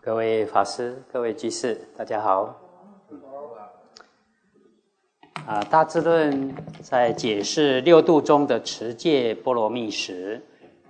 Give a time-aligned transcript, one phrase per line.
[0.00, 2.54] 各位法师、各位居士，大家好。
[5.46, 10.42] 啊，《大智论》在解释六度中的持戒波罗蜜时，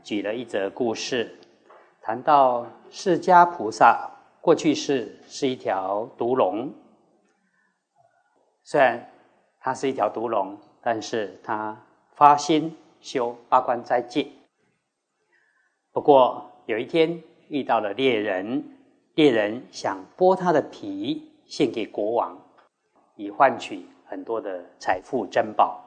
[0.02, 1.38] 举了一则故事，
[2.02, 4.10] 谈到释迦菩萨
[4.40, 6.72] 过去世是一条毒龙。
[8.64, 9.10] 虽然
[9.60, 11.80] 他是一条毒龙，但是他
[12.14, 14.26] 发心修八关斋戒。
[15.92, 18.77] 不过有一天遇到了猎人，
[19.18, 22.40] 猎人想剥他的皮献给国王，
[23.16, 23.84] 以换取。
[24.04, 25.84] 很多的财富珍宝，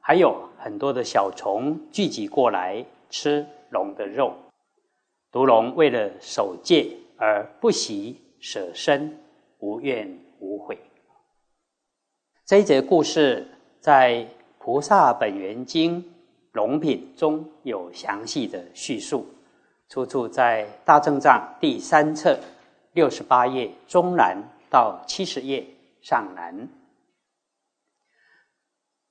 [0.00, 4.32] 还有很多的小虫聚集过来吃龙的肉。
[5.32, 9.18] 毒龙为了守戒而不惜舍身，
[9.58, 10.08] 无怨
[10.38, 10.78] 无悔。
[12.44, 13.44] 这一节故事
[13.80, 14.14] 在
[14.58, 16.00] 《菩萨本愿经·
[16.52, 19.26] 龙品》中有详细的叙述，
[19.88, 22.38] 出处在《大正藏》第三册
[22.92, 24.36] 六十八页中南
[24.68, 25.66] 到七十页
[26.02, 26.68] 上南。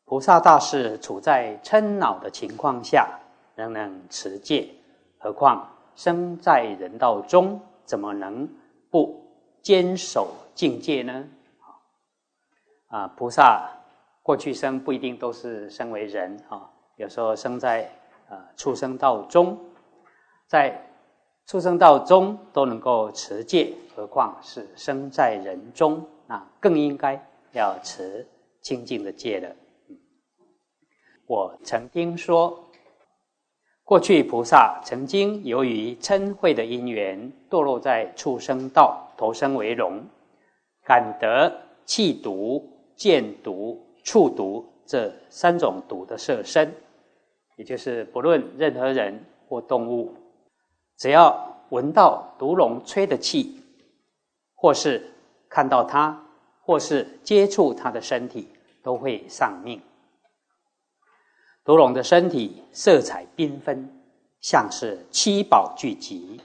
[0.04, 3.20] 菩萨大士处在嗔恼的情况下，
[3.56, 4.70] 仍能持戒，
[5.18, 8.48] 何况生在人道中，怎么能
[8.92, 9.26] 不
[9.62, 11.26] 坚守境界呢？
[12.88, 13.68] 啊，菩萨
[14.22, 17.90] 过去生不一定都是生为人啊，有时候生在
[18.30, 19.58] 啊畜生道中，
[20.48, 20.80] 在
[21.46, 28.28] 畜生道中都能够持戒，何况是生在人中，那更应该要持
[28.62, 29.56] 清净的戒了。
[31.28, 32.64] 我曾听说，
[33.84, 40.04] 过去菩萨曾经由于嗔恚的因缘，堕落在畜生道，投生为龙，
[40.84, 41.52] 感得
[41.86, 46.74] 气毒、见毒、触毒这三种毒的色身，
[47.56, 50.14] 也就是不论任何人或动物，
[50.98, 53.62] 只要闻到毒龙吹的气，
[54.56, 55.12] 或是
[55.50, 56.24] 看到它，
[56.62, 58.48] 或是接触它的身体，
[58.82, 59.82] 都会丧命。
[61.64, 63.90] 毒龙的身体色彩缤纷，
[64.40, 66.40] 像是七宝聚集，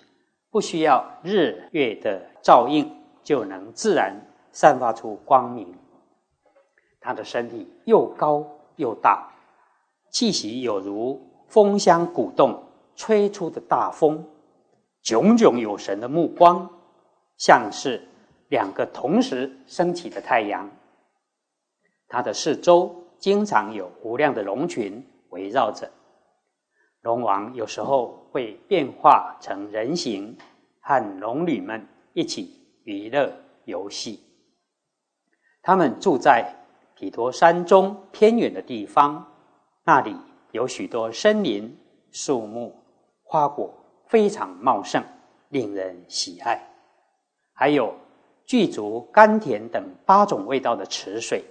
[0.51, 2.91] 不需要日月的照应
[3.23, 4.15] 就能自然
[4.51, 5.75] 散发出光明。
[7.01, 8.45] 它的身体又高
[8.77, 9.31] 又大，
[10.11, 12.63] 气息有如风箱鼓动
[12.97, 14.27] 吹出的大风，
[15.03, 16.71] 炯炯有神的目光，
[17.37, 18.07] 像是
[18.49, 20.71] 两个同时升起的太阳。
[22.09, 22.97] 它的四周。
[23.21, 25.91] 经常有无量的龙群围绕着，
[27.03, 30.35] 龙王有时候会变化成人形，
[30.81, 33.31] 和龙女们一起娱乐
[33.67, 34.19] 游戏。
[35.61, 36.51] 他们住在
[36.95, 39.31] 毗陀山中偏远的地方，
[39.85, 40.17] 那里
[40.53, 41.79] 有许多森林、
[42.11, 42.75] 树木、
[43.23, 43.71] 花果
[44.11, 45.05] 非常茂盛，
[45.51, 46.61] 令人喜爱。
[47.53, 47.95] 还有
[48.45, 51.45] 具足甘甜等八种味道的池水，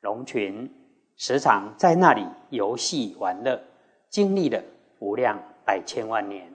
[0.00, 0.72] 龙群。
[1.16, 3.60] 时常在那里游戏玩乐，
[4.08, 4.62] 经历了
[4.98, 6.50] 无量百千万年。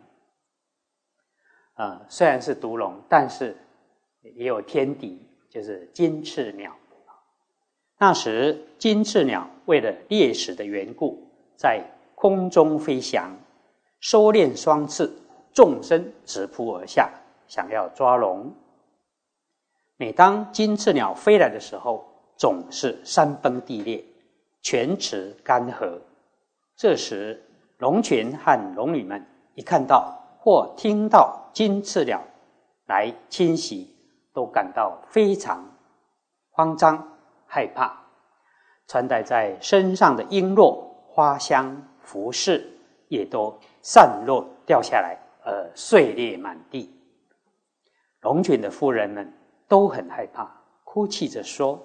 [1.74, 3.56] 啊，虽然是毒龙，但是
[4.22, 6.76] 也有天敌，就是金翅鸟。
[8.00, 11.84] 那时金翅鸟为了猎食的缘故，在
[12.16, 13.32] 空中飞翔，
[14.00, 15.12] 收敛双翅，
[15.54, 17.10] 纵身直扑而下，
[17.48, 18.54] 想要抓龙。
[19.98, 22.06] 每当金翅鸟飞来的时候，
[22.36, 24.04] 总是山崩地裂。
[24.62, 26.00] 泉池干涸，
[26.76, 27.42] 这时
[27.78, 29.26] 龙群和龙女们
[29.56, 32.22] 一看到或听到金翅鸟
[32.86, 33.96] 来侵袭，
[34.34, 35.64] 都感到非常
[36.52, 37.98] 慌张害怕，
[38.88, 42.77] 穿戴在身上的璎珞、花香、服饰
[43.08, 46.94] 也都散落掉下来，而碎裂满地。
[48.22, 49.32] 龙群的夫人们
[49.68, 50.50] 都很害怕，
[50.84, 51.82] 哭泣着说。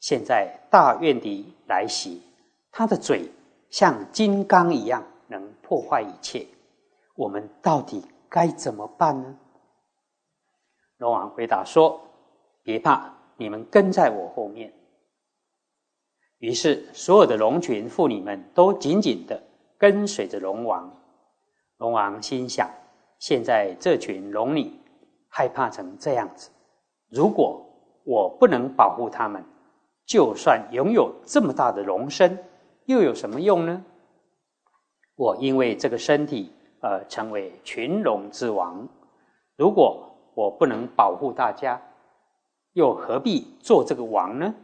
[0.00, 2.22] 现在大怨敌来袭，
[2.70, 3.28] 他的嘴
[3.68, 6.46] 像金刚一样，能破坏一切。
[7.16, 9.36] 我们到底该怎么办呢？
[10.98, 12.00] 龙王回答说
[12.62, 14.72] ：“别怕，你们跟在我后面。”
[16.38, 19.42] 于是，所有的龙群妇女们都紧紧的
[19.78, 20.92] 跟随着龙王。
[21.78, 22.68] 龙王心想：
[23.18, 24.72] 现在这群龙女
[25.28, 26.50] 害怕成这样子，
[27.08, 27.64] 如果
[28.04, 29.44] 我不能保护他们，
[30.04, 32.38] 就算拥有这么大的龙身，
[32.86, 33.84] 又有什么用呢？
[35.14, 38.88] 我因为这个身体而成为群龙之王。
[39.56, 41.80] 如果我不能保护大家，
[42.72, 44.54] 又何必做这个王呢？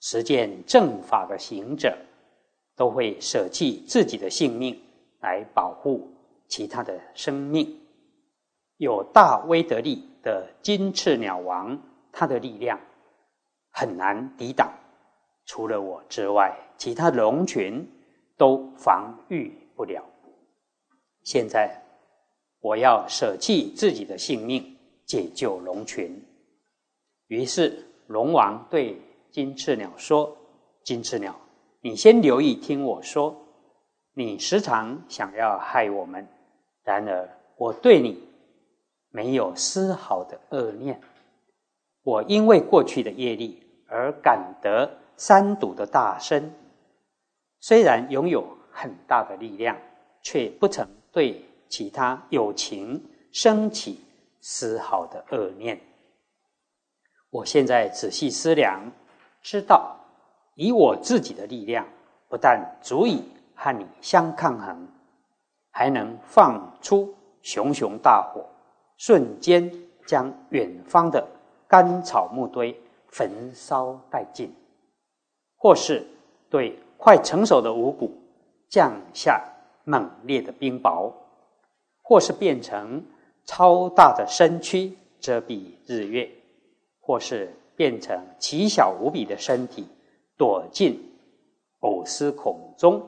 [0.00, 1.96] 实践正法的行者，
[2.76, 4.80] 都会舍弃自己的性命
[5.20, 6.08] 来保护
[6.48, 7.80] 其他的生命。
[8.76, 11.80] 有大威德力的金翅鸟王，
[12.10, 12.80] 它的力量
[13.70, 14.72] 很难抵挡。
[15.44, 17.88] 除了我之外，其他龙群
[18.36, 20.04] 都防御不了。
[21.22, 21.82] 现在
[22.60, 26.24] 我要舍弃自己的性命，解救龙群。
[27.26, 30.36] 于是龙王对金翅鸟说
[30.84, 31.34] ：“金翅鸟，
[31.82, 33.36] 你先留意听我说。
[34.14, 36.26] 你时常想要害我们，
[36.82, 38.26] 然而我对你
[39.10, 40.98] 没有丝毫的恶念。
[42.02, 46.52] 我因为过去的业力而感得。”三堵的大身，
[47.60, 49.78] 虽然拥有很大的力量，
[50.20, 53.00] 却不曾对其他有情
[53.30, 54.00] 升起
[54.40, 55.80] 丝毫的恶念。
[57.30, 58.90] 我现在仔细思量，
[59.42, 59.94] 知道
[60.54, 61.86] 以我自己的力量，
[62.28, 63.22] 不但足以
[63.54, 64.88] 和你相抗衡，
[65.70, 68.44] 还能放出熊熊大火，
[68.96, 69.70] 瞬间
[70.06, 71.26] 将远方的
[71.66, 72.78] 干草木堆
[73.08, 74.54] 焚烧殆尽。
[75.56, 76.04] 或是
[76.50, 78.12] 对快成熟的五谷
[78.68, 79.42] 降下
[79.84, 81.12] 猛烈的冰雹，
[82.02, 83.04] 或是变成
[83.44, 86.28] 超大的身躯遮蔽日月，
[87.00, 89.86] 或是变成奇小无比的身体
[90.42, 91.00] 躲进
[91.82, 93.00] 藕丝孔中，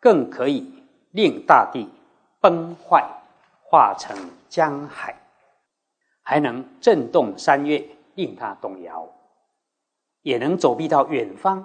[0.00, 0.66] 更可以
[1.10, 1.86] 令大地
[2.40, 3.06] 崩坏，
[3.62, 4.16] 化成
[4.48, 5.14] 江海，
[6.22, 9.06] 还能震动山岳，令它动摇。
[10.22, 11.62] 也能走避到远方，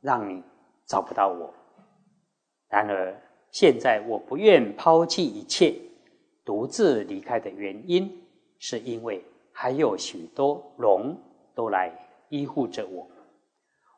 [0.00, 0.42] 让你
[0.84, 1.54] 找不到我。
[2.66, 3.14] 然而，
[3.52, 5.72] 现在我不愿抛弃一切，
[6.44, 8.10] 独自离开的原因，
[8.58, 11.16] 是因为还有许多龙
[11.54, 11.92] 都来
[12.30, 13.08] 依护着我。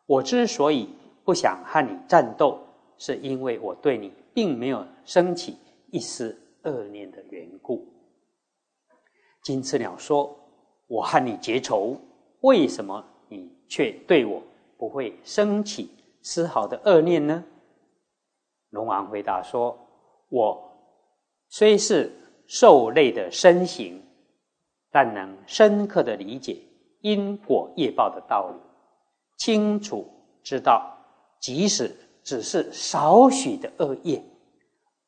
[0.09, 0.89] 我之所以
[1.23, 2.59] 不想和你战斗，
[2.97, 5.55] 是因为我对你并没有升起
[5.91, 7.87] 一丝恶念的缘故。
[9.43, 10.35] 金翅鸟说
[10.89, 11.95] ：“我和你结仇，
[12.41, 14.43] 为什么？”你却对我
[14.79, 15.91] 不会升起
[16.23, 17.45] 丝毫的恶念呢？
[18.71, 19.79] 龙王回答说
[20.31, 20.59] ：“我
[21.51, 22.11] 虽是
[22.47, 24.03] 兽类的身形，
[24.91, 26.57] 但能深刻的理解
[27.03, 28.59] 因果业报的道理，
[29.39, 30.07] 清楚
[30.43, 30.99] 知道，
[31.41, 34.23] 即使只是少许的恶业，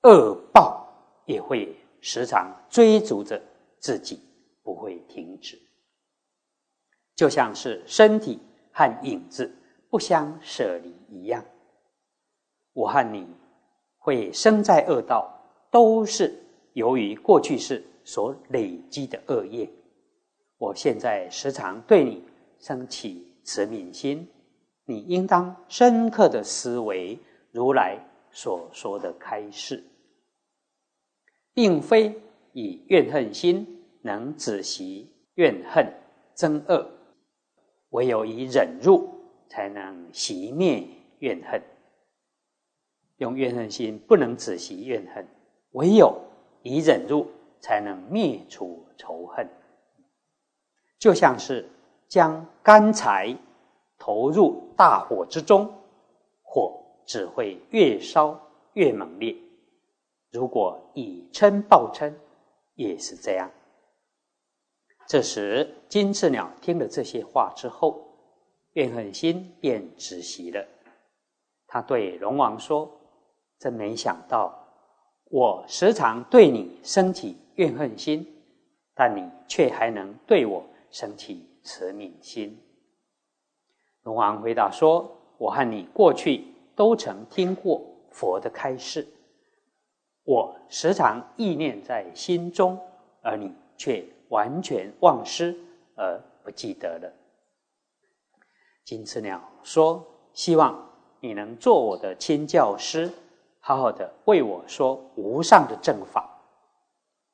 [0.04, 0.88] 恶报
[1.26, 3.42] 也会时常追逐着
[3.78, 4.18] 自己，
[4.62, 5.60] 不会停止。”
[7.14, 8.38] 就像是身体
[8.72, 9.54] 和影子
[9.90, 11.44] 不相舍离一样，
[12.72, 13.28] 我和你
[13.98, 15.30] 会生在恶道，
[15.70, 16.34] 都是
[16.72, 19.68] 由于过去世所累积的恶业。
[20.56, 22.24] 我现在时常对你
[22.58, 24.28] 升起慈悯心，
[24.84, 27.18] 你应当深刻的思维
[27.50, 27.98] 如来
[28.30, 29.82] 所说的开示，
[31.52, 32.16] 并非
[32.52, 35.92] 以怨恨心能止息怨恨
[36.36, 36.88] 憎恶。
[37.88, 39.08] 唯有以忍辱，
[39.48, 40.86] 才能熄灭
[41.18, 41.60] 怨恨。
[43.16, 45.26] 用怨恨心不能止息怨恨，
[45.72, 46.16] 唯有
[46.62, 47.26] 以忍辱，
[47.58, 49.44] 才能灭除仇恨。
[51.00, 51.68] 就像是
[52.10, 53.34] 将干柴
[53.96, 55.72] 投入大火之中，
[56.42, 56.76] 火
[57.06, 58.38] 只会越烧
[58.72, 59.34] 越猛烈。
[60.32, 62.12] 如果以嗔报嗔，
[62.74, 63.48] 也是这样。
[65.06, 68.04] 这时，金翅鸟听了这些话之后，
[68.72, 70.66] 怨恨心便止息了。
[71.68, 72.90] 他对龙王说
[73.60, 74.52] ：“真没想到，
[75.26, 78.26] 我时常对你升起怨恨心，
[78.96, 82.60] 但你却还能对我升起慈悯心。”
[84.04, 89.06] 龙王回答说：“我和你过去都曾听过佛的开示，
[90.24, 92.78] 我时常意念在心中，
[93.22, 95.58] 而你却……”完全忘失
[95.96, 97.12] 而不记得了。
[98.84, 100.88] 金翅鸟说：“希望
[101.18, 103.10] 你能做我的亲教师，
[103.58, 106.30] 好好的为我说无上的正法。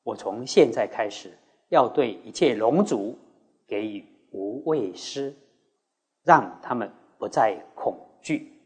[0.01, 1.37] 我从现在开始
[1.69, 3.15] 要对一切龙族
[3.67, 4.03] 给予
[4.37, 5.35] 无畏师，
[6.23, 8.61] 让他们不再恐惧。”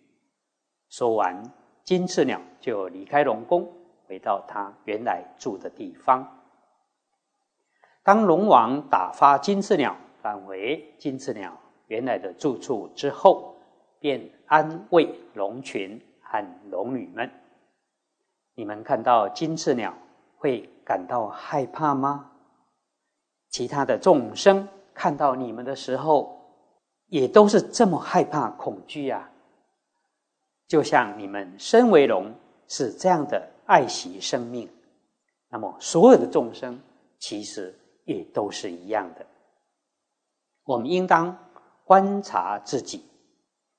[0.91, 1.41] 说完，
[1.85, 3.71] 金翅鸟就离开龙宫，
[4.05, 6.39] 回到他原来住的地方。
[8.03, 13.55] 当龙王打发金翅鸟返回金翅鸟原来的住处之后，
[13.99, 17.31] 便安慰龙群和龙女们
[18.55, 19.93] ：“你们看到金翅鸟
[20.35, 22.31] 会感到害怕吗？
[23.49, 26.39] 其他的众生看到你们的时候，
[27.07, 29.29] 也都是这么害怕、恐惧呀。
[30.67, 32.33] 就像你们身为龙，
[32.67, 34.69] 是这样的爱惜生命，
[35.50, 36.79] 那么所有的众生。”
[37.24, 37.71] 其实
[38.03, 39.24] 也都是一样的。
[40.63, 41.38] 我们应当
[41.86, 43.05] 观察自己，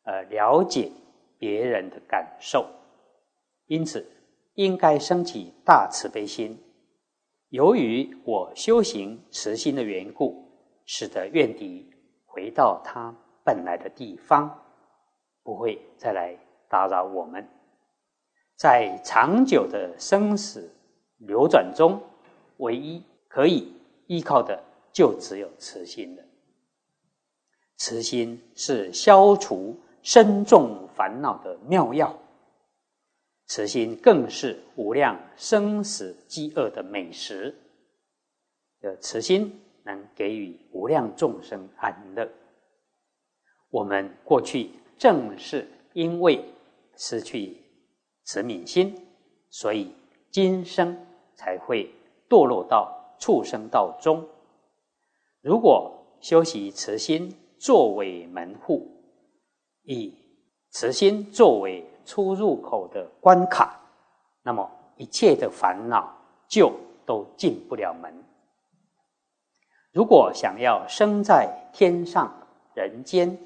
[0.04, 0.92] 呃，了解
[1.38, 2.64] 别人的感受，
[3.66, 4.06] 因此
[4.54, 6.56] 应该升起大慈悲心。
[7.48, 10.51] 由于我修行慈心的缘故，
[10.86, 11.90] 使得怨敌
[12.26, 14.62] 回到他本来的地方，
[15.42, 16.36] 不会再来
[16.68, 17.46] 打扰我们。
[18.56, 20.72] 在长久的生死
[21.18, 22.00] 流转中，
[22.58, 23.72] 唯一可以
[24.06, 24.62] 依靠的
[24.92, 26.22] 就只有慈心了。
[27.78, 32.16] 慈心是消除深重烦恼的妙药，
[33.46, 37.54] 慈心更是无量生死饥饿的美食。
[38.80, 42.28] 的慈心能给予无量众生安乐。
[43.70, 46.44] 我们过去正是因为
[46.96, 47.56] 失去
[48.24, 48.94] 慈悯心，
[49.48, 49.94] 所以
[50.30, 50.96] 今生
[51.34, 51.90] 才会
[52.28, 54.28] 堕落到畜生道中。
[55.40, 58.86] 如果修习慈心，作为门户，
[59.82, 60.14] 以
[60.70, 63.80] 慈心作为出入口的关卡，
[64.42, 66.16] 那么一切的烦恼
[66.48, 66.72] 就
[67.04, 68.12] 都进不了门。
[69.92, 72.32] 如果想要生在天上
[72.74, 73.38] 人间，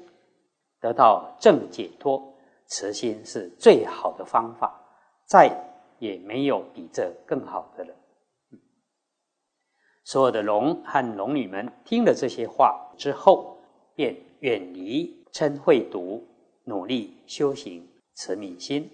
[0.79, 2.33] 得到正解脱，
[2.65, 4.73] 慈心是最好的方法，
[5.25, 5.51] 再
[5.99, 7.93] 也没有比这更好的了。
[10.03, 13.53] 所有的龙和龙女们听了这些话之后。
[13.97, 16.23] 便远离嗔恚毒，
[16.65, 18.91] 努力修行慈悯心。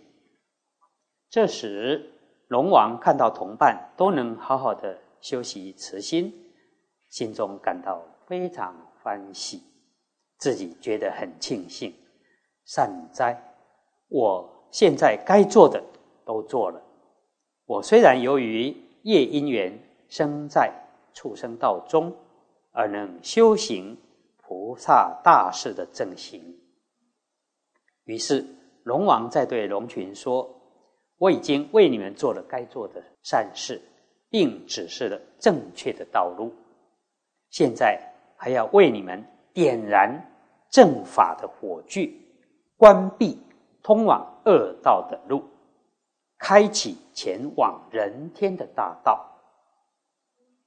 [1.30, 2.10] 这时，
[2.48, 6.43] 龙王看到同伴都能好好的修习慈心，
[7.14, 9.62] 心中感到非常欢喜，
[10.40, 11.94] 自己觉得很庆幸。
[12.66, 13.40] 善哉，
[14.08, 15.80] 我现在该做的
[16.26, 16.82] 都做了。
[17.68, 19.78] 我虽然由于业因缘
[20.10, 20.74] 生在
[21.14, 22.12] 畜生道中，
[22.72, 23.96] 而能修行。
[24.46, 26.60] 菩萨大士的正行。
[28.04, 28.46] 于是
[28.84, 30.48] 龙王在对龙群说
[31.18, 33.82] ：“我已经为你们做了该做的善事，
[34.30, 36.54] 并指示了正确的道路。
[37.54, 38.02] 现在
[38.36, 40.10] 还要为你们点燃
[40.72, 42.12] 正法的火炬，
[42.78, 43.40] 关闭
[43.84, 45.44] 通往恶道的路，
[46.40, 49.24] 开启前往人天的大道。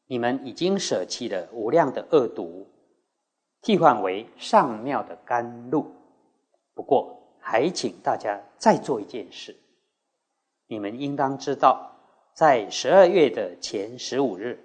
[0.07, 2.65] 你们已经舍弃了无量的恶毒。”
[3.63, 5.91] 替换为上妙的甘露。
[6.73, 9.57] 不过，还请大家再做一件事。
[10.69, 11.91] 你们应当知道，
[12.33, 14.57] 在十二月的前十五日，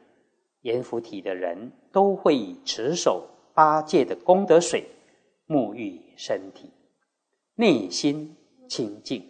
[0.61, 4.85] 阎浮提的人都会以持守八戒的功德水
[5.47, 6.71] 沐浴身体，
[7.55, 8.35] 内心
[8.69, 9.23] 清净，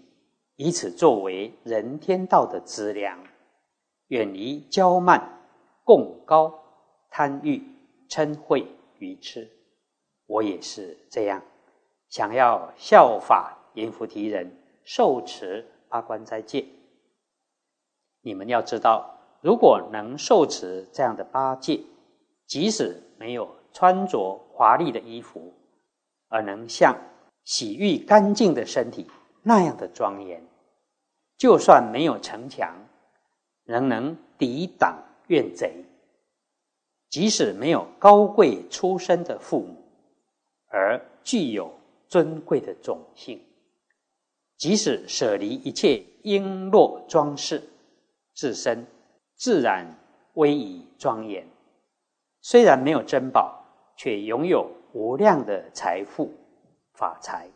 [0.56, 3.18] 以此作为人天道的资粮，
[4.08, 5.42] 远离骄慢、
[5.84, 6.54] 共高、
[7.10, 7.64] 贪欲、
[8.10, 8.66] 嗔恚、
[9.00, 9.50] 愚痴。
[10.28, 11.42] 我也是这样，
[12.10, 14.50] 想要效法阎浮提人
[14.84, 16.66] 受持八关斋戒。
[18.22, 21.82] 你们要知道，如果能受持这样的八戒，
[22.46, 25.54] 即使没有穿着华丽的衣服，
[26.28, 26.96] 而能像
[27.44, 29.08] 洗浴干净的身体
[29.42, 30.42] 那样的庄严，
[31.38, 32.76] 就算没有城墙，
[33.64, 35.70] 仍能抵挡怨贼；
[37.10, 39.78] 即使没有高贵出身的父母。
[40.74, 41.74] 而具有
[42.08, 43.42] 尊贵的种性，
[44.56, 47.62] 即使舍离一切璎珞装饰，
[48.34, 48.86] 自身
[49.42, 49.88] 自然
[50.36, 51.44] 威仪庄严。
[52.42, 53.66] 虽然没有珍宝，
[53.98, 56.32] 却拥有无量的财富
[56.94, 57.48] 法财；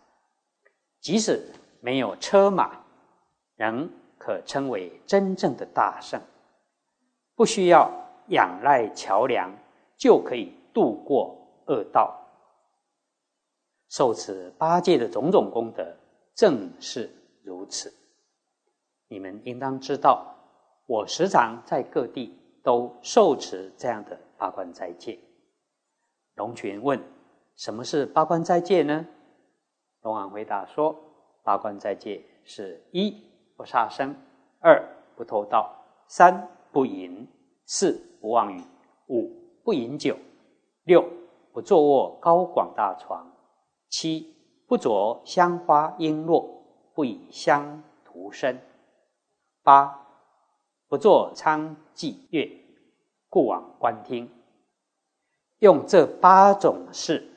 [1.00, 1.48] 即使
[1.82, 2.84] 没有车马，
[3.56, 3.88] 仍
[4.18, 6.20] 可称为真正的大圣。
[7.36, 7.92] 不需要
[8.30, 9.56] 仰赖桥梁，
[9.96, 11.38] 就可以渡过
[11.68, 12.20] 恶道。
[13.90, 15.96] 受持八戒的种种功德，
[16.34, 17.08] 正是
[17.44, 17.94] 如此。
[19.08, 20.36] 你们应当知道，
[20.88, 25.20] 我时常在各地都受持这样的八关斋戒。
[26.36, 27.02] 龙群问
[27.56, 29.06] ：“什么是八关斋戒呢？”
[30.02, 30.96] 龙王回答说
[31.44, 33.24] ：“八关斋戒是一
[33.58, 34.16] 不杀生，
[34.60, 34.84] 二
[35.16, 35.74] 不偷盗，
[36.08, 37.28] 三不淫，
[37.66, 38.62] 四不妄语，
[39.08, 39.32] 五
[39.64, 40.16] 不饮酒，
[40.84, 41.04] 六
[41.52, 43.32] 不坐卧高广大床。”
[43.90, 44.36] 七
[44.68, 46.46] 不着香花璎珞，
[46.94, 48.56] 不以香涂身；
[49.64, 50.05] 八
[50.88, 52.48] 不作娼妓乐，
[53.28, 54.30] 故往观听。
[55.60, 57.28] 用这八种事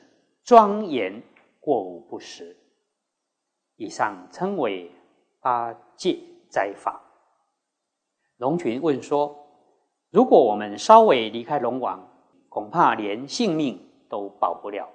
[0.43, 1.23] 庄严
[1.59, 2.55] 过午不食。
[3.75, 4.91] 以上称为
[5.39, 7.01] 八戒斋法。
[8.37, 9.35] 龙群问说：
[10.11, 12.07] 如果我们稍微离开龙王，
[12.49, 13.79] 恐怕连性命
[14.09, 14.87] 都保不了。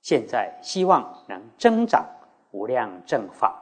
[0.00, 2.06] 现在希望能增长
[2.52, 3.60] 无量正法，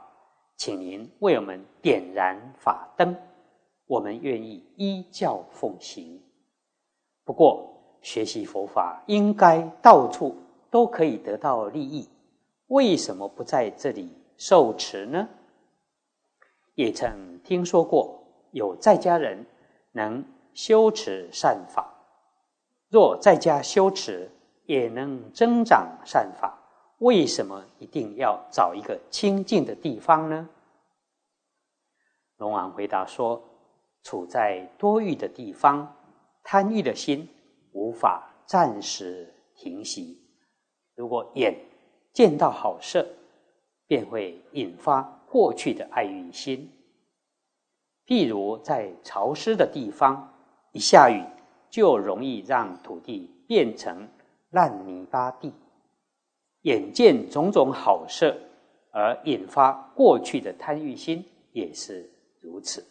[0.55, 3.15] 请您为我们点燃法灯，
[3.87, 6.21] 我们愿意依教奉行。
[7.23, 10.35] 不过，学习佛法应该到处
[10.69, 12.09] 都可以得到利益，
[12.67, 15.27] 为什么不在这里受持呢？
[16.75, 19.45] 也曾听说过有在家人
[19.91, 21.93] 能修持善法，
[22.89, 24.29] 若在家修持。
[24.67, 26.57] 也能增长善法，
[26.97, 30.49] 为什么一定要找一个清净的地方呢？
[32.37, 33.39] 龙王回答说
[34.05, 35.93] ：“处在多欲的地方，
[36.43, 37.27] 贪欲的心
[37.73, 40.17] 无法暂时停息。
[40.95, 41.53] 如果眼
[42.13, 43.05] 见到好色，
[43.85, 46.71] 便会引发过去的爱欲心。
[48.05, 50.33] 譬如在潮湿的地方，
[50.71, 51.21] 一下雨
[51.69, 54.07] 就容易让土地变成。”
[54.51, 55.51] 烂泥巴地，
[56.61, 58.37] 眼见种种好色，
[58.91, 62.09] 而引发过去的贪欲心，也是
[62.39, 62.85] 如此。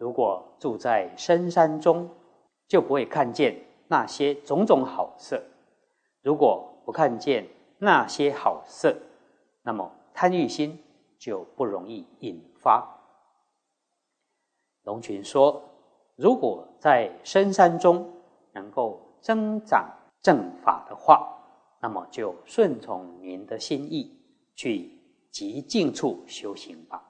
[0.00, 2.08] 如果住在深山中，
[2.66, 3.54] 就不会看见
[3.86, 5.36] 那些种种好色；
[6.22, 8.96] 如果不看见那些好色，
[9.62, 10.82] 那么贪欲心
[11.18, 12.82] 就不容易引发。
[14.84, 15.62] 龙群说
[16.16, 18.10] ：“如果在深山中
[18.52, 19.86] 能够增长。”
[20.22, 21.34] 正法的话，
[21.80, 24.18] 那么就顺从您的心意，
[24.54, 24.90] 去
[25.30, 27.02] 极静处修行吧。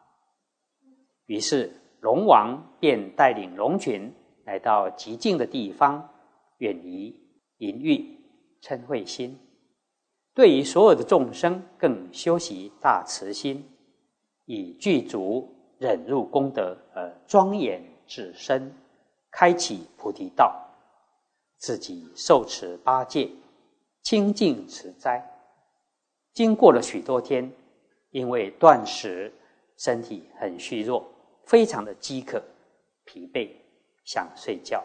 [1.26, 4.12] 于是龙王便带领龙群
[4.44, 6.08] 来到极静的地方，
[6.58, 7.14] 远离
[7.58, 8.18] 淫欲
[8.62, 9.38] 嗔恚心，
[10.34, 13.64] 对于所有的众生更修习大慈心，
[14.46, 18.74] 以具足忍辱功德而庄严自身，
[19.30, 20.66] 开启菩提道。
[21.58, 23.28] 自己受持八戒，
[24.02, 25.22] 清净持斋，
[26.32, 27.52] 经过了许多天，
[28.10, 29.30] 因为断食，
[29.76, 31.06] 身体很虚弱，
[31.50, 32.40] 非常的饥渴、
[33.02, 33.50] 疲惫，
[34.04, 34.84] 想睡觉。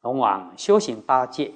[0.00, 1.52] 龙王修行八戒，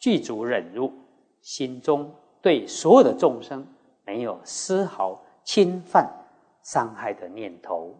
[0.00, 0.92] 具足忍辱，
[1.40, 3.64] 心中对所有的众生
[4.04, 6.12] 没有丝毫侵犯、
[6.64, 7.94] 伤害的念头。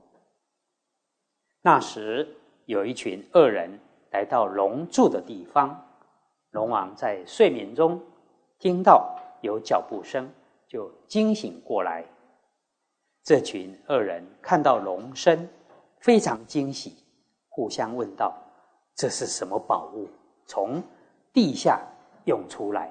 [1.62, 3.78] 那时有一群恶人。
[4.10, 5.86] 来到龙住的地方，
[6.52, 8.00] 龙王在睡眠中
[8.58, 10.32] 听到有脚步声，
[10.66, 12.06] 就惊醒过来。
[13.28, 15.46] 这群恶人看到龙身，
[15.98, 16.96] 非常惊喜，
[17.50, 18.34] 互相问道
[18.96, 20.08] ：“这是什么宝物？
[20.46, 20.82] 从
[21.30, 21.78] 地下
[22.24, 22.90] 涌出来？”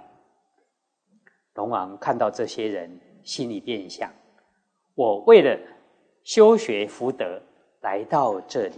[1.56, 4.12] 龙王看到这些人，心里便想
[4.94, 5.60] ：“我为了
[6.24, 7.42] 修学福德，
[7.82, 8.76] 来到这里。”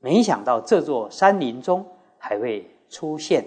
[0.00, 1.82] 没想到这座山林中
[2.18, 3.42] 还会出现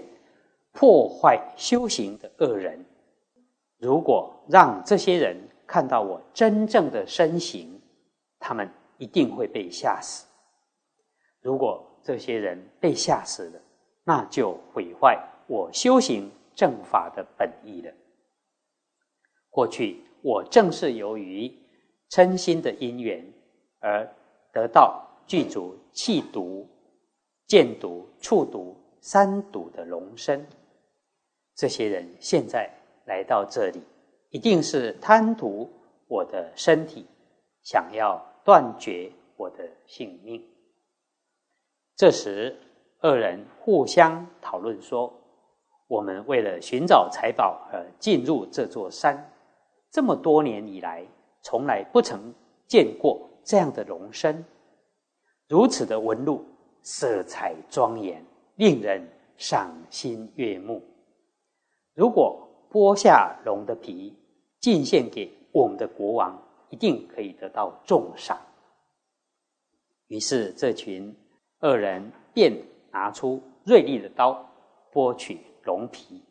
[0.71, 2.83] 破坏修行的恶人。
[3.77, 5.37] 如果让这些人
[5.73, 7.81] 看到我真正的身形，
[8.38, 10.27] 他们一定会被吓死。
[11.41, 13.59] 如果这些人被吓死了，
[14.03, 17.91] 那就毁坏我修行正法的本意了。
[19.49, 21.51] 过去我正是由于
[22.12, 23.25] 嗔心的因缘
[23.79, 24.07] 而
[24.51, 25.09] 得到。
[25.25, 26.67] 具足气毒、
[27.47, 30.45] 见毒、触毒三毒的龙身，
[31.55, 32.69] 这些人现在
[33.05, 33.81] 来到这里，
[34.33, 35.69] 一定是贪图
[36.07, 37.05] 我的身体，
[37.61, 40.43] 想要断绝我的性命。
[41.95, 42.57] 这时，
[42.99, 45.13] 二人互相讨论说
[45.85, 49.31] ：“我们为了寻找财宝而进入这座山，
[49.91, 51.05] 这么多年以来，
[51.43, 52.33] 从来不曾
[52.65, 54.43] 见过这样的龙身。”
[55.47, 56.43] 如此的纹路，
[56.81, 60.81] 色彩庄严，令人赏心悦目。
[61.93, 64.17] 如果剥下龙的皮，
[64.63, 68.39] 进献给我们的国王，一定可以得到重赏。
[70.08, 71.13] 于是，这群
[71.60, 72.58] 恶人便
[72.89, 74.49] 拿出锐利的刀，
[74.93, 76.23] 剥取龙皮。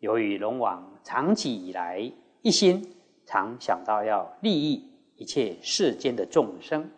[0.00, 2.94] 由于龙王长期以来一心
[3.24, 4.84] 常想到要利益
[5.16, 6.90] 一切世间的众生。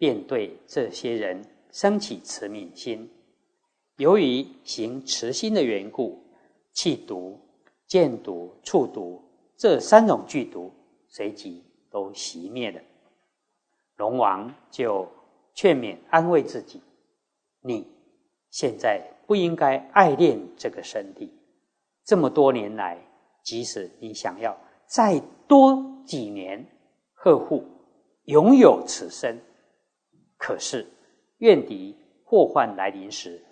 [0.00, 3.10] 便对这些人生起慈悯心。
[3.96, 6.22] 由于行慈心的缘故，
[6.72, 7.36] 气毒、
[7.88, 9.20] 见毒、触毒
[9.56, 10.70] 这三种剧毒
[11.08, 12.80] 随即都熄灭了。
[13.96, 15.08] 龙王就
[15.54, 16.80] 劝勉安慰自己
[17.60, 17.84] ：“你
[18.50, 21.32] 现在不应该爱恋这个身体。
[22.04, 22.96] 这么多年来，
[23.42, 26.64] 即使你想要再多几年
[27.14, 27.64] 呵护、
[28.24, 29.36] 拥有此身。”
[30.38, 30.86] 可是，
[31.38, 33.42] 怨敌祸患来临时，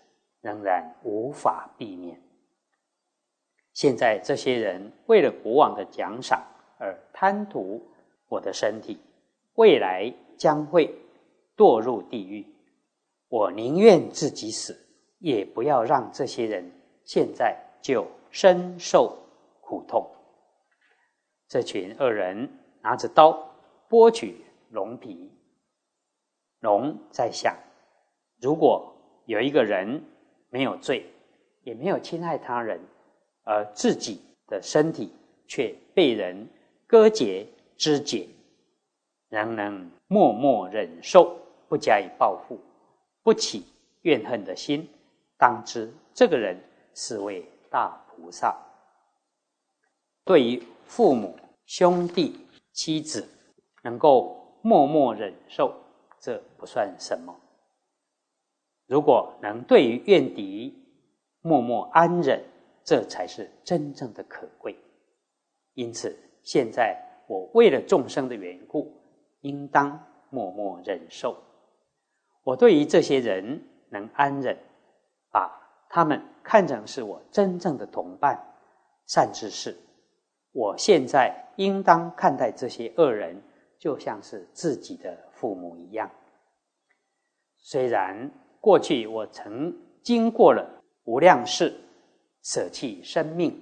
[0.40, 2.22] 仍然无法避免。
[3.77, 6.43] 现在这些人为了国王的奖赏
[6.79, 7.79] 而贪图
[8.27, 8.99] 我的身体，
[9.57, 10.99] 未来将会
[11.55, 12.47] 堕入地狱。
[13.29, 14.75] 我宁愿自己死，
[15.19, 16.73] 也不要让这些人
[17.05, 19.15] 现在就深受
[19.61, 20.11] 苦痛。
[21.47, 22.49] 这群恶人
[22.81, 23.47] 拿着刀
[23.91, 25.31] 剥取龙皮，
[26.61, 27.55] 龙在想：
[28.41, 28.91] 如果
[29.27, 30.03] 有一个人
[30.49, 31.05] 没有罪，
[31.62, 32.81] 也没有侵害他人，
[33.47, 35.13] 而自己的身体
[35.47, 36.49] 却被人
[36.85, 38.29] 割截肢解，
[39.29, 42.59] 仍能默默忍受，不加以报复，
[43.23, 43.65] 不起
[44.03, 44.89] 怨恨的心，
[45.39, 46.61] 当知这个人
[46.93, 48.57] 是位大菩萨。
[50.25, 53.29] 对于父母、兄弟、妻子，
[53.83, 55.73] 能够默默忍受，
[56.19, 57.33] 这不算什么。
[58.87, 60.75] 如果能对于怨敌
[61.43, 62.43] 默默安忍，
[62.87, 64.75] 这才是真正的可贵。
[65.75, 66.96] 因此，现在
[67.27, 68.96] 我为了众生的缘故，
[69.40, 71.37] 应当默默忍受。
[72.44, 74.57] 我对于这些人能安忍，
[75.33, 75.51] 把
[75.90, 78.40] 他们看成是我真正的同伴、
[79.07, 79.77] 善知识。
[80.53, 83.42] 我现在应当看待这些恶人，
[83.81, 86.09] 就像是自己的父母一样。
[87.59, 90.64] 虽然过去我曾经过了
[91.03, 91.75] 无量世。
[92.47, 93.61] 舍弃生命，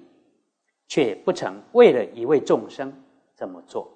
[0.87, 2.93] 却不曾为了一位众生
[3.35, 3.91] 这么做。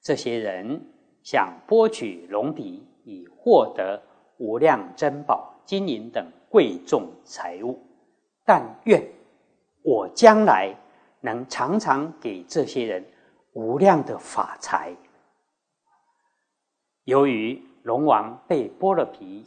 [0.00, 0.80] 这些人
[1.22, 4.02] 想剥取龙皮，以获得
[4.38, 7.78] 无量珍宝、金银等贵重财物。
[8.46, 9.06] 但愿
[9.82, 10.74] 我将来
[11.20, 13.04] 能常常给这些人
[13.52, 14.96] 无量的法财。
[17.04, 19.44] 由于龙王被剥了皮，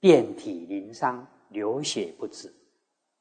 [0.00, 2.50] 遍体鳞伤，流血不止。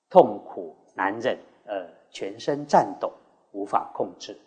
[0.10, 3.12] 痛苦难忍，而全身颤抖，
[3.52, 4.39] 无法控制。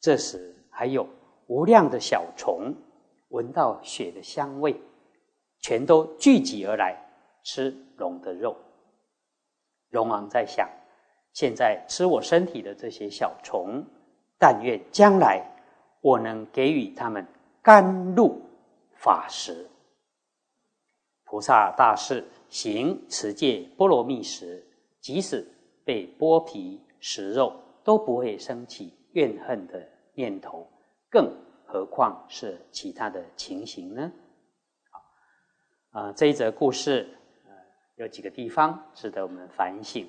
[0.00, 1.06] 这时还有
[1.48, 2.72] 无量的小虫
[3.30, 4.80] 闻到血的香味，
[5.60, 6.96] 全都聚集而来
[7.42, 8.56] 吃龙的肉。
[9.90, 10.68] 龙王在想：
[11.32, 13.84] 现在吃我身体的这些小虫，
[14.38, 15.44] 但愿将来
[16.00, 17.26] 我能给予他们
[17.60, 18.40] 甘露
[18.94, 19.68] 法食。
[21.24, 24.62] 菩萨大士行持戒波罗蜜时。
[25.06, 25.46] 即使
[25.84, 27.52] 被剥皮食肉，
[27.84, 30.68] 都不会升起怨恨的念头，
[31.08, 31.32] 更
[31.64, 34.12] 何况是其他的情形呢？
[35.90, 37.08] 啊，这一则故事，
[37.44, 37.52] 呃，
[37.94, 40.08] 有几个地方值得我们反省。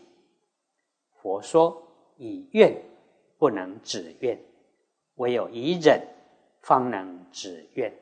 [1.22, 1.80] 佛说，
[2.16, 2.76] 以怨
[3.38, 4.36] 不能止怨，
[5.18, 6.02] 唯有以忍
[6.62, 7.94] 方能止怨。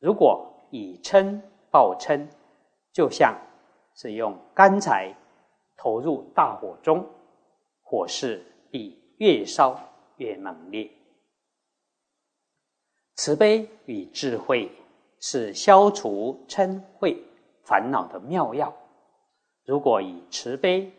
[0.00, 2.26] 如果以嗔报嗔，
[2.92, 3.40] 就像
[3.94, 5.14] 是用干柴。
[5.78, 7.06] 投入大火中，
[7.82, 9.78] 火势必越烧
[10.16, 10.90] 越猛烈。
[13.14, 14.70] 慈悲与智慧
[15.20, 17.16] 是消除嗔恚
[17.62, 18.74] 烦恼的妙药。
[19.64, 20.92] 如果以慈悲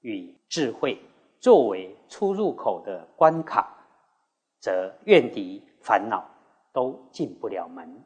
[0.00, 0.98] 与智慧
[1.38, 3.76] 作为出入口的关卡，
[4.58, 6.24] 则怨敌烦恼
[6.72, 8.02] 都进不了门。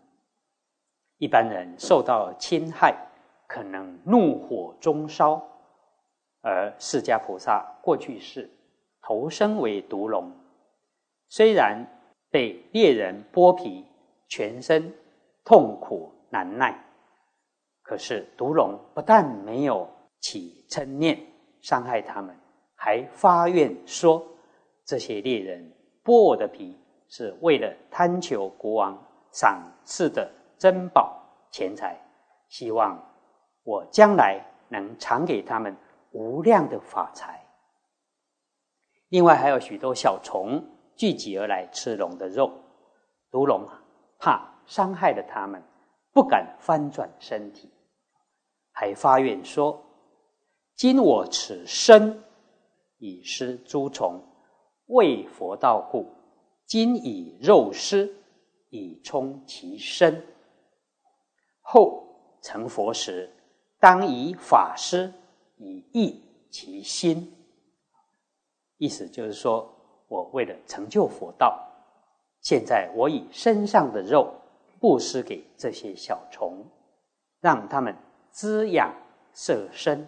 [1.18, 2.96] 一般人受到侵害，
[3.46, 5.40] 可能怒火中烧。
[6.40, 8.48] 而释迦菩萨过去世
[9.02, 10.32] 投生为毒龙，
[11.28, 11.84] 虽然
[12.30, 13.84] 被猎人剥皮，
[14.28, 14.92] 全身
[15.44, 16.78] 痛苦难耐，
[17.82, 19.88] 可是毒龙不但没有
[20.20, 21.18] 起嗔念
[21.60, 22.36] 伤害他们，
[22.74, 24.24] 还发愿说：
[24.84, 25.72] 这些猎人
[26.04, 28.96] 剥我的皮，是为了贪求国王
[29.32, 31.20] 赏赐的珍宝
[31.50, 31.98] 钱财，
[32.48, 33.02] 希望
[33.64, 35.74] 我将来能常给他们。
[36.12, 37.46] 无量的法财，
[39.08, 40.64] 另外还有许多小虫
[40.96, 42.50] 聚集而来吃龙的肉，
[43.30, 43.68] 毒龙
[44.18, 45.62] 怕伤害了他们，
[46.12, 47.70] 不敢翻转身体，
[48.72, 49.82] 还发愿说
[50.74, 52.24] ：“今我此身
[52.96, 54.20] 以施诸虫，
[54.86, 56.10] 为佛道故，
[56.64, 58.12] 今以肉施
[58.70, 60.26] 以充其身，
[61.60, 63.30] 后成佛时，
[63.78, 65.12] 当以法施。”
[65.58, 67.32] 以益其心，
[68.76, 69.70] 意思就是说，
[70.08, 71.60] 我为了成就佛道，
[72.40, 74.32] 现在我以身上的肉
[74.80, 76.64] 布施给这些小虫，
[77.40, 77.94] 让他们
[78.30, 78.94] 滋养
[79.32, 80.06] 色身。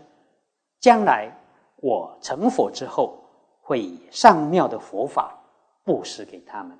[0.78, 1.30] 将来
[1.76, 3.22] 我成佛之后，
[3.60, 5.38] 会以上妙的佛法
[5.84, 6.78] 布施给他们，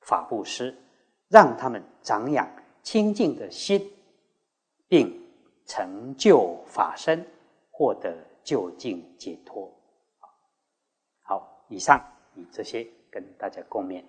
[0.00, 0.76] 法布施，
[1.28, 2.46] 让他们长养
[2.82, 3.90] 清净的心，
[4.88, 5.18] 并
[5.64, 7.24] 成就法身，
[7.82, 9.68] 获得究竟解脱。
[11.22, 12.00] 好，以上
[12.36, 14.04] 以这些跟大家共勉。